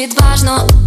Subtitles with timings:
[0.00, 0.79] відважно.